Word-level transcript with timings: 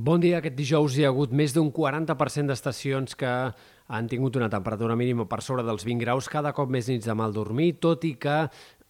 Bon 0.00 0.16
dia. 0.22 0.38
Aquest 0.38 0.54
dijous 0.56 0.94
hi 0.96 1.02
ha 1.04 1.10
hagut 1.10 1.32
més 1.36 1.52
d'un 1.52 1.66
40% 1.76 2.48
d'estacions 2.48 3.16
que 3.20 3.32
han 3.90 4.06
tingut 4.08 4.38
una 4.38 4.48
temperatura 4.48 4.94
mínima 4.96 5.26
per 5.28 5.42
sobre 5.44 5.64
dels 5.66 5.84
20 5.84 6.00
graus, 6.00 6.28
cada 6.32 6.54
cop 6.56 6.70
més 6.72 6.88
nits 6.88 7.04
de 7.04 7.16
mal 7.18 7.34
dormir, 7.36 7.74
tot 7.84 8.06
i 8.08 8.14
que 8.22 8.36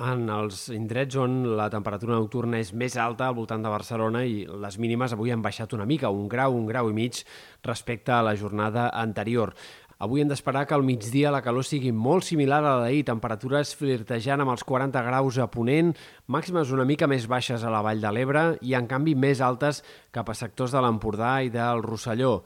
en 0.07 0.23
els 0.31 0.69
indrets 0.71 1.19
on 1.19 1.41
la 1.59 1.67
temperatura 1.73 2.15
nocturna 2.15 2.61
és 2.63 2.71
més 2.71 2.95
alta, 2.95 3.27
al 3.27 3.35
voltant 3.41 3.65
de 3.65 3.73
Barcelona, 3.73 4.23
i 4.23 4.45
les 4.47 4.79
mínimes 4.79 5.17
avui 5.17 5.35
han 5.35 5.43
baixat 5.43 5.75
una 5.75 5.89
mica, 5.89 6.13
un 6.15 6.29
grau, 6.31 6.55
un 6.55 6.71
grau 6.71 6.93
i 6.93 6.95
mig, 6.95 7.25
respecte 7.67 8.15
a 8.15 8.23
la 8.23 8.37
jornada 8.39 8.87
anterior. 8.95 9.57
Avui 10.01 10.23
hem 10.23 10.31
d'esperar 10.31 10.63
que 10.65 10.73
al 10.73 10.81
migdia 10.81 11.29
la 11.29 11.43
calor 11.45 11.61
sigui 11.69 11.91
molt 11.93 12.25
similar 12.25 12.63
a 12.63 12.65
la 12.65 12.87
d'ahir, 12.87 13.03
temperatures 13.05 13.75
flirtejant 13.77 14.41
amb 14.41 14.55
els 14.55 14.65
40 14.65 15.03
graus 15.05 15.37
a 15.37 15.45
Ponent, 15.53 15.91
màximes 16.25 16.73
una 16.73 16.87
mica 16.89 17.05
més 17.05 17.27
baixes 17.29 17.61
a 17.61 17.73
la 17.75 17.83
Vall 17.85 18.01
de 18.01 18.15
l'Ebre 18.17 18.47
i, 18.65 18.73
en 18.79 18.89
canvi, 18.89 19.13
més 19.13 19.45
altes 19.45 19.83
cap 20.09 20.33
a 20.33 20.39
sectors 20.39 20.73
de 20.73 20.81
l'Empordà 20.81 21.35
i 21.45 21.53
del 21.53 21.85
Rosselló. 21.85 22.39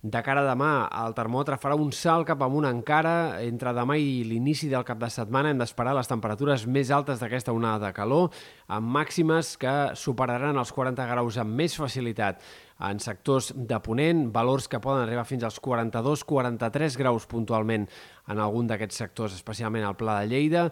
De 0.00 0.22
cara 0.24 0.40
a 0.40 0.46
demà, 0.46 0.86
el 1.02 1.12
termòmetre 1.18 1.58
farà 1.60 1.74
un 1.76 1.90
salt 1.92 2.24
cap 2.30 2.40
amunt 2.46 2.64
encara. 2.70 3.42
Entre 3.44 3.74
demà 3.76 3.98
i 4.00 4.22
l'inici 4.24 4.70
del 4.70 4.86
cap 4.88 5.02
de 5.02 5.10
setmana 5.12 5.50
hem 5.50 5.58
d'esperar 5.60 5.92
les 5.98 6.08
temperatures 6.08 6.64
més 6.64 6.94
altes 6.94 7.20
d'aquesta 7.20 7.52
onada 7.52 7.90
de 7.90 7.92
calor, 7.98 8.30
amb 8.70 8.88
màximes 8.94 9.56
que 9.60 9.74
superaran 9.98 10.56
els 10.62 10.72
40 10.72 11.10
graus 11.10 11.42
amb 11.42 11.58
més 11.58 11.76
facilitat 11.76 12.40
en 12.88 13.00
sectors 13.00 13.52
de 13.54 13.78
Ponent, 13.84 14.30
valors 14.32 14.68
que 14.68 14.80
poden 14.80 15.04
arribar 15.04 15.26
fins 15.28 15.44
als 15.44 15.60
42-43 15.60 16.96
graus 16.98 17.26
puntualment 17.28 17.86
en 18.30 18.40
algun 18.40 18.68
d'aquests 18.70 19.02
sectors, 19.02 19.34
especialment 19.36 19.84
al 19.84 19.98
Pla 19.98 20.20
de 20.20 20.30
Lleida, 20.30 20.68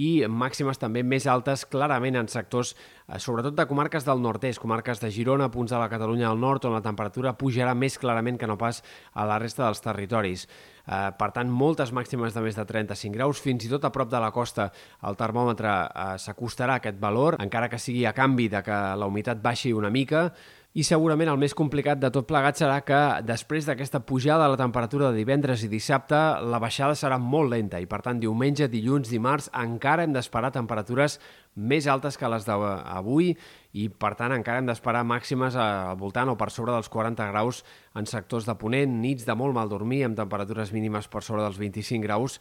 i 0.00 0.22
màximes 0.30 0.78
també 0.80 1.02
més 1.04 1.26
altes 1.28 1.66
clarament 1.68 2.16
en 2.16 2.28
sectors, 2.30 2.72
eh, 3.08 3.18
sobretot 3.18 3.56
de 3.56 3.66
comarques 3.68 4.06
del 4.06 4.22
nord-est, 4.22 4.60
comarques 4.62 5.00
de 5.02 5.10
Girona, 5.10 5.50
punts 5.50 5.72
de 5.72 5.78
la 5.78 5.90
Catalunya 5.90 6.28
del 6.28 6.40
nord, 6.40 6.64
on 6.64 6.76
la 6.76 6.84
temperatura 6.84 7.36
pujarà 7.36 7.74
més 7.74 7.98
clarament 7.98 8.38
que 8.38 8.46
no 8.46 8.56
pas 8.56 8.82
a 9.12 9.26
la 9.26 9.38
resta 9.38 9.66
dels 9.66 9.82
territoris. 9.84 10.46
Eh, 10.86 11.10
per 11.18 11.30
tant, 11.32 11.50
moltes 11.50 11.92
màximes 11.92 12.34
de 12.34 12.40
més 12.40 12.56
de 12.56 12.64
35 12.64 13.14
graus, 13.14 13.40
fins 13.40 13.66
i 13.66 13.68
tot 13.68 13.84
a 13.84 13.92
prop 13.92 14.08
de 14.10 14.20
la 14.20 14.30
costa 14.30 14.70
el 15.06 15.16
termòmetre 15.16 15.68
eh, 15.68 16.16
s'acostarà 16.18 16.78
a 16.78 16.80
aquest 16.80 16.98
valor, 17.00 17.36
encara 17.40 17.68
que 17.68 17.78
sigui 17.78 18.06
a 18.06 18.14
canvi 18.16 18.48
de 18.48 18.62
que 18.62 18.80
la 18.96 19.06
humitat 19.06 19.42
baixi 19.42 19.74
una 19.76 19.90
mica, 19.90 20.30
i 20.70 20.84
segurament 20.86 21.26
el 21.32 21.38
més 21.42 21.54
complicat 21.58 21.98
de 21.98 22.12
tot 22.14 22.28
plegat 22.28 22.60
serà 22.60 22.76
que 22.86 22.98
després 23.26 23.66
d'aquesta 23.66 24.04
pujada 24.06 24.44
de 24.44 24.52
la 24.52 24.58
temperatura 24.60 25.08
de 25.10 25.18
divendres 25.18 25.64
i 25.66 25.70
dissabte, 25.72 26.14
la 26.46 26.60
baixada 26.62 26.94
serà 26.94 27.18
molt 27.18 27.50
lenta 27.50 27.80
i 27.82 27.88
per 27.90 27.98
tant 28.04 28.20
diumenge, 28.22 28.68
dilluns, 28.70 29.10
dimarts 29.10 29.50
encara 29.50 30.04
hem 30.06 30.14
d'esperar 30.14 30.52
temperatures 30.54 31.18
més 31.58 31.88
altes 31.90 32.14
que 32.14 32.30
les 32.30 32.46
d'avui 32.46 33.32
i 33.74 33.88
per 33.90 34.12
tant 34.20 34.36
encara 34.36 34.62
hem 34.62 34.70
d'esperar 34.70 35.02
màximes 35.02 35.58
al 35.58 35.98
voltant 35.98 36.30
o 36.30 36.36
per 36.38 36.52
sobre 36.54 36.76
dels 36.76 36.92
40 36.92 37.26
graus 37.32 37.64
en 37.98 38.06
sectors 38.06 38.46
de 38.46 38.54
Ponent, 38.54 38.94
nits 39.02 39.26
de 39.26 39.34
molt 39.34 39.58
mal 39.58 39.68
dormir 39.68 40.04
amb 40.06 40.18
temperatures 40.22 40.70
mínimes 40.70 41.10
per 41.10 41.24
sobre 41.26 41.42
dels 41.42 41.58
25 41.58 42.06
graus 42.06 42.38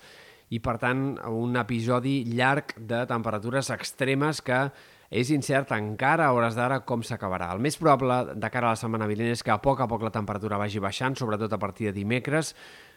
i 0.53 0.61
per 0.61 0.77
tant 0.81 1.17
un 1.33 1.57
episodi 1.57 2.21
llarg 2.29 2.77
de 2.77 3.01
temperatures 3.09 3.73
extremes 3.73 4.45
que 4.45 4.67
és 5.09 5.31
incert 5.33 5.71
encara 5.73 6.27
a 6.27 6.33
hores 6.37 6.55
d'ara 6.57 6.83
com 6.85 7.01
s'acabarà. 7.01 7.49
El 7.55 7.63
més 7.63 7.77
probable 7.81 8.35
de 8.35 8.51
cara 8.53 8.69
a 8.69 8.75
la 8.75 8.79
setmana 8.79 9.09
vinent 9.09 9.33
és 9.33 9.41
que 9.43 9.53
a 9.53 9.57
poc 9.61 9.81
a 9.81 9.87
poc 9.89 10.05
la 10.05 10.13
temperatura 10.13 10.59
vagi 10.61 10.79
baixant, 10.79 11.17
sobretot 11.17 11.53
a 11.53 11.59
partir 11.59 11.89
de 11.89 11.95
dimecres, 11.97 12.53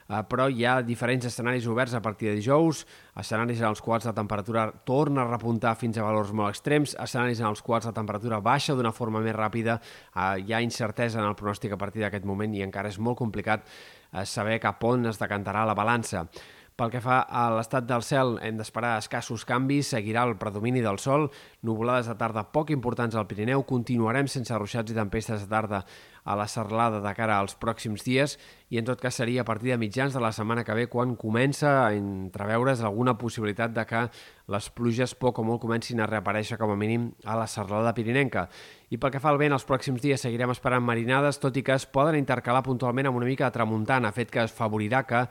eh, 0.08 0.20
però 0.28 0.48
hi 0.52 0.66
ha 0.68 0.83
diferents 0.84 1.24
escenaris 1.30 1.66
oberts 1.72 1.94
a 1.96 2.02
partir 2.05 2.28
de 2.28 2.36
dijous, 2.36 2.84
escenaris 3.16 3.62
en 3.62 3.70
els 3.70 3.80
quals 3.80 4.05
la 4.05 4.12
temperatura 4.12 4.68
torna 4.84 5.24
a 5.24 5.30
repuntar 5.30 5.74
fins 5.80 5.96
a 5.96 6.05
valors 6.05 6.34
molt 6.36 6.52
extrems, 6.52 6.96
escenaris 7.00 7.40
en 7.40 7.48
els 7.48 7.64
quals 7.64 7.88
la 7.88 7.96
temperatura 7.96 8.42
baixa 8.44 8.77
d'una 8.77 8.92
forma 8.92 9.24
més 9.24 9.36
ràpida, 9.36 9.80
eh, 10.14 10.44
hi 10.44 10.52
ha 10.52 10.60
incertesa 10.60 11.22
en 11.22 11.30
el 11.30 11.38
pronòstic 11.38 11.72
a 11.72 11.80
partir 11.80 12.05
d'aquest 12.05 12.28
moment 12.28 12.55
i 12.55 12.62
encara 12.62 12.92
és 12.92 13.00
molt 13.00 13.18
complicat 13.18 13.64
eh, 13.64 14.27
saber 14.27 14.60
cap 14.60 14.84
on 14.84 15.08
es 15.08 15.20
decantarà 15.20 15.64
la 15.64 15.78
balança. 15.78 16.27
Pel 16.73 16.89
que 16.89 17.03
fa 17.05 17.19
a 17.28 17.51
l'estat 17.53 17.84
del 17.84 18.01
cel, 18.06 18.39
hem 18.41 18.56
d'esperar 18.56 18.95
escassos 18.97 19.45
canvis, 19.45 19.91
seguirà 19.92 20.23
el 20.24 20.39
predomini 20.41 20.80
del 20.80 20.96
sol, 21.02 21.27
nuvolades 21.61 22.08
de 22.08 22.14
tarda 22.17 22.46
poc 22.55 22.73
importants 22.73 23.17
al 23.19 23.27
Pirineu, 23.29 23.67
continuarem 23.69 24.30
sense 24.30 24.57
ruixats 24.57 24.95
i 24.95 24.96
tempestes 24.96 25.45
de 25.45 25.51
tarda 25.52 25.83
a 26.24 26.36
la 26.39 26.46
serlada 26.48 27.02
de 27.05 27.13
cara 27.19 27.36
als 27.42 27.58
pròxims 27.61 28.07
dies. 28.07 28.39
I 28.73 28.80
en 28.80 28.89
tot 28.89 29.02
cas 29.02 29.19
seria 29.20 29.42
a 29.42 29.45
partir 29.45 29.74
de 29.74 29.79
mitjans 29.83 30.14
de 30.17 30.23
la 30.23 30.33
setmana 30.33 30.64
que 30.64 30.74
ve 30.74 30.89
quan 30.89 31.17
comença 31.20 31.74
a 31.83 31.92
entreveure's 31.92 32.80
alguna 32.80 33.19
possibilitat 33.19 33.75
de 33.77 33.85
que 33.85 34.07
les 34.48 34.70
pluges 34.73 35.13
poc 35.14 35.39
o 35.39 35.45
molt 35.45 35.61
comencin 35.61 36.01
a 36.01 36.08
reaparèixer 36.08 36.57
com 36.58 36.73
a 36.73 36.77
mínim 36.79 37.11
a 37.25 37.36
la 37.36 37.46
serlada 37.46 37.92
pirinenca. 37.92 38.48
I 38.89 38.96
pel 38.96 39.13
que 39.13 39.20
fa 39.20 39.29
al 39.29 39.41
vent, 39.41 39.52
els 39.52 39.69
pròxims 39.69 40.01
dies 40.01 40.25
seguirem 40.25 40.51
esperant 40.55 40.85
marinades, 40.85 41.41
tot 41.42 41.57
i 41.57 41.63
que 41.63 41.77
es 41.77 41.85
poden 41.85 42.17
intercalar 42.17 42.64
puntualment 42.64 43.11
amb 43.11 43.20
una 43.20 43.29
mica 43.29 43.48
de 43.48 43.58
tramuntana, 43.58 44.13
fet 44.13 44.33
que 44.33 44.46
es 44.46 44.52
favorirà 44.57 45.05
que 45.05 45.27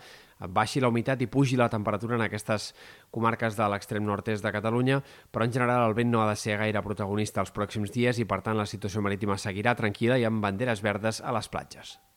baixi 0.50 0.82
la 0.82 0.90
humitat 0.90 1.22
i 1.22 1.30
pugi 1.30 1.60
la 1.60 1.70
temperatura 1.70 2.18
en 2.18 2.26
aquestes 2.26 2.72
comarques 3.14 3.58
de 3.58 3.70
l'extrem 3.70 4.06
nord-est 4.06 4.44
de 4.44 4.52
Catalunya, 4.52 5.02
però 5.32 5.46
en 5.46 5.54
general 5.54 5.88
el 5.88 5.98
vent 5.98 6.12
no 6.12 6.24
ha 6.24 6.30
de 6.30 6.40
ser 6.40 6.58
gaire 6.58 6.82
protagonista 6.82 7.42
els 7.46 7.54
pròxims 7.54 7.94
dies 7.94 8.20
i 8.20 8.26
per 8.26 8.42
tant 8.42 8.58
la 8.58 8.70
situació 8.70 9.06
marítima 9.06 9.38
seguirà 9.38 9.78
tranquil·la 9.78 10.18
i 10.18 10.26
amb 10.26 10.42
banderes 10.42 10.82
verdes 10.82 11.22
a 11.22 11.36
les 11.36 11.50
platges. 11.52 12.02